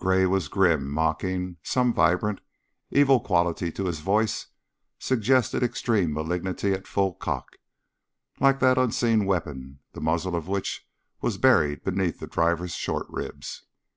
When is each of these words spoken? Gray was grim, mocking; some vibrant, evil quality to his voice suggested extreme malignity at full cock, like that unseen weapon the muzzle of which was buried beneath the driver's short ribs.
Gray 0.00 0.26
was 0.26 0.48
grim, 0.48 0.90
mocking; 0.90 1.56
some 1.62 1.94
vibrant, 1.94 2.40
evil 2.90 3.20
quality 3.20 3.70
to 3.70 3.84
his 3.84 4.00
voice 4.00 4.48
suggested 4.98 5.62
extreme 5.62 6.12
malignity 6.12 6.72
at 6.72 6.88
full 6.88 7.14
cock, 7.14 7.54
like 8.40 8.58
that 8.58 8.76
unseen 8.76 9.24
weapon 9.24 9.78
the 9.92 10.00
muzzle 10.00 10.34
of 10.34 10.48
which 10.48 10.84
was 11.20 11.38
buried 11.38 11.84
beneath 11.84 12.18
the 12.18 12.26
driver's 12.26 12.74
short 12.74 13.06
ribs. 13.08 13.66